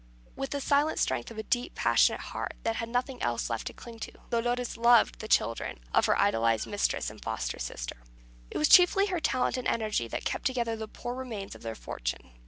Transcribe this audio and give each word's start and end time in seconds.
With 0.35 0.49
the 0.49 0.59
silent 0.59 0.97
strength 0.97 1.29
of 1.29 1.37
a 1.37 1.43
deep, 1.43 1.75
passionate 1.75 2.21
heart, 2.21 2.55
that 2.63 2.77
had 2.77 2.89
nothing 2.89 3.21
else 3.21 3.51
left 3.51 3.67
to 3.67 3.73
cling 3.73 3.99
to, 3.99 4.11
Dolores 4.31 4.75
loved 4.75 5.19
the 5.19 5.27
children 5.27 5.77
of 5.93 6.07
her 6.07 6.19
idolized 6.19 6.65
mistress 6.65 7.11
and 7.11 7.21
foster 7.21 7.59
sister. 7.59 7.97
It 8.49 8.57
was 8.57 8.67
chiefly 8.67 9.05
her 9.05 9.19
talent 9.19 9.57
and 9.57 9.67
energy 9.67 10.07
that 10.07 10.25
kept 10.25 10.45
together 10.45 10.75
the 10.75 10.87
poor 10.87 11.13
remains 11.13 11.53
of 11.53 11.61
their 11.61 11.75
fortune. 11.75 12.31